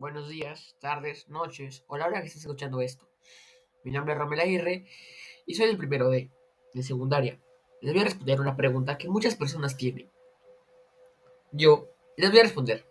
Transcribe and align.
buenos 0.00 0.30
días, 0.30 0.74
tardes, 0.80 1.28
noches 1.28 1.84
o 1.86 1.98
la 1.98 2.06
hora 2.06 2.22
que 2.22 2.28
estés 2.28 2.40
escuchando 2.40 2.80
esto. 2.80 3.06
Mi 3.84 3.92
nombre 3.92 4.14
es 4.14 4.18
Romel 4.18 4.40
Aguirre 4.40 4.86
y 5.44 5.54
soy 5.54 5.68
el 5.68 5.76
primero 5.76 6.08
de, 6.08 6.30
de 6.72 6.82
secundaria. 6.82 7.38
Les 7.82 7.92
voy 7.92 8.00
a 8.00 8.04
responder 8.04 8.40
una 8.40 8.56
pregunta 8.56 8.96
que 8.96 9.10
muchas 9.10 9.36
personas 9.36 9.76
tienen. 9.76 10.10
Yo 11.52 11.90
les 12.16 12.30
voy 12.30 12.40
a 12.40 12.44
responder, 12.44 12.86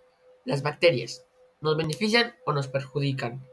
¿las 0.46 0.62
bacterias 0.62 1.26
nos 1.62 1.76
benefician 1.76 2.36
o 2.46 2.54
nos 2.54 2.68
perjudican? 2.68 3.44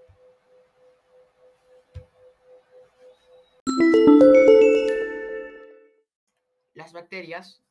Las 6.75 6.93
bacterias 6.93 7.63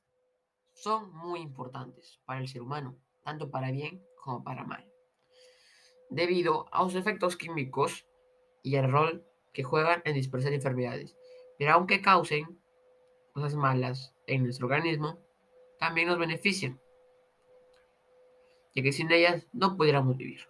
son 0.74 1.14
muy 1.14 1.42
importantes 1.42 2.20
para 2.26 2.40
el 2.40 2.48
ser 2.48 2.64
humano, 2.64 2.98
tanto 3.24 3.52
para 3.52 3.70
bien 3.70 4.04
como 4.16 4.44
para 4.44 4.64
mal, 4.64 4.92
debido 6.10 6.68
a 6.72 6.84
sus 6.84 6.96
efectos 6.96 7.38
químicos 7.38 8.06
y 8.64 8.76
el 8.76 8.92
rol 8.92 9.26
que 9.54 9.64
juegan 9.64 10.02
en 10.06 10.16
dispersar 10.16 10.54
enfermedades. 10.54 11.16
Pero 11.58 11.74
aunque 11.74 12.02
causen 12.02 12.60
cosas 13.34 13.56
malas 13.56 14.14
en 14.28 14.44
nuestro 14.44 14.68
organismo, 14.68 15.20
también 15.80 16.08
nos 16.08 16.20
benefician, 16.20 16.80
ya 18.74 18.84
que 18.84 18.92
sin 18.92 19.12
ellas 19.12 19.48
no 19.54 19.78
pudiéramos 19.78 20.18
vivir. 20.18 20.42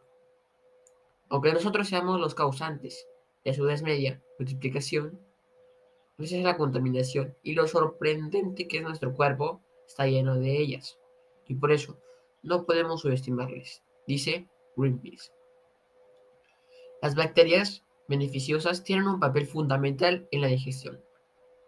Aunque 1.30 1.52
nosotros 1.54 1.88
seamos 1.88 2.20
los 2.20 2.36
causantes 2.36 3.08
de 3.44 3.54
su 3.54 3.66
desmedia 3.66 4.22
multiplicación, 4.40 5.20
esa 6.18 6.38
es 6.38 6.44
la 6.44 6.58
contaminación 6.58 7.36
y 7.44 7.54
lo 7.54 7.68
sorprendente 7.68 8.68
que 8.68 8.78
es 8.78 8.84
nuestro 8.84 9.14
cuerpo 9.14 9.62
está 9.86 10.08
lleno 10.08 10.36
de 10.40 10.58
ellas. 10.58 10.98
Y 11.48 11.56
por 11.56 11.72
eso 11.72 12.00
no 12.42 12.66
podemos 12.66 13.02
subestimarles, 13.02 13.84
dice 14.08 14.48
Greenpeace. 14.78 15.32
Las 17.06 17.14
bacterias 17.14 17.84
beneficiosas 18.08 18.84
tienen 18.84 19.08
un 19.08 19.20
papel 19.20 19.46
fundamental 19.46 20.28
en 20.32 20.42
la 20.42 20.48
digestión. 20.48 21.00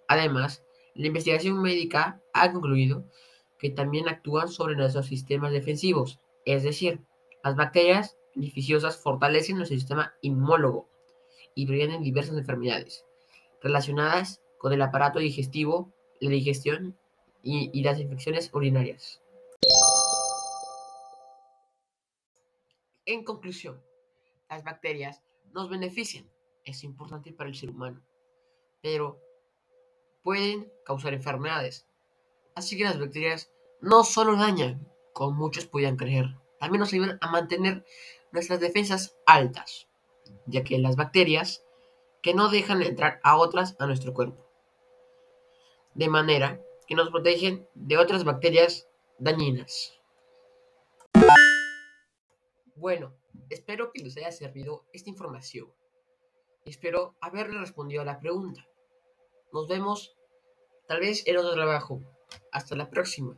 Además, 0.07 0.65
la 0.95 1.05
investigación 1.05 1.61
médica 1.61 2.23
ha 2.33 2.51
concluido 2.51 3.05
que 3.59 3.69
también 3.69 4.09
actúan 4.09 4.47
sobre 4.47 4.75
nuestros 4.75 5.05
sistemas 5.05 5.51
defensivos, 5.51 6.19
es 6.45 6.63
decir, 6.63 7.01
las 7.43 7.55
bacterias 7.55 8.17
beneficiosas 8.33 8.97
fortalecen 8.97 9.57
nuestro 9.57 9.77
sistema 9.77 10.15
inmunólogo 10.23 10.89
y 11.53 11.67
previenen 11.67 12.01
diversas 12.01 12.35
enfermedades 12.35 13.05
relacionadas 13.61 14.41
con 14.57 14.73
el 14.73 14.81
aparato 14.81 15.19
digestivo, 15.19 15.93
la 16.19 16.31
digestión 16.31 16.97
y, 17.43 17.69
y 17.79 17.83
las 17.83 17.99
infecciones 17.99 18.49
urinarias. 18.55 19.21
En 23.05 23.23
conclusión, 23.23 23.79
las 24.49 24.63
bacterias 24.63 25.21
nos 25.53 25.69
benefician, 25.69 26.29
es 26.63 26.83
importante 26.83 27.31
para 27.33 27.49
el 27.49 27.55
ser 27.55 27.69
humano, 27.69 28.01
pero 28.81 29.19
pueden 30.23 30.71
causar 30.85 31.13
enfermedades. 31.13 31.87
Así 32.55 32.77
que 32.77 32.83
las 32.83 32.99
bacterias 32.99 33.51
no 33.81 34.03
solo 34.03 34.35
dañan, 34.35 34.87
como 35.13 35.31
muchos 35.31 35.65
podían 35.65 35.97
creer, 35.97 36.35
también 36.59 36.79
nos 36.79 36.93
ayudan 36.93 37.17
a 37.21 37.31
mantener 37.31 37.85
nuestras 38.31 38.59
defensas 38.59 39.15
altas, 39.25 39.87
ya 40.45 40.63
que 40.63 40.77
las 40.79 40.95
bacterias 40.95 41.63
que 42.21 42.33
no 42.33 42.49
dejan 42.49 42.81
entrar 42.81 43.19
a 43.23 43.37
otras 43.37 43.75
a 43.79 43.85
nuestro 43.85 44.13
cuerpo, 44.13 44.45
de 45.93 46.09
manera 46.09 46.61
que 46.87 46.95
nos 46.95 47.09
protegen 47.09 47.67
de 47.73 47.97
otras 47.97 48.23
bacterias 48.23 48.87
dañinas. 49.19 49.96
Bueno, 52.77 53.15
espero 53.49 53.91
que 53.91 54.03
les 54.03 54.15
haya 54.17 54.31
servido 54.31 54.85
esta 54.93 55.09
información. 55.09 55.73
Espero 56.63 57.17
haberle 57.21 57.59
respondido 57.59 58.03
a 58.03 58.05
la 58.05 58.19
pregunta. 58.19 58.67
Nos 59.51 59.67
vemos 59.67 60.15
tal 60.87 60.99
vez 60.99 61.25
en 61.25 61.37
otro 61.37 61.53
trabajo. 61.53 62.01
Hasta 62.51 62.75
la 62.75 62.91
próxima. 62.91 63.35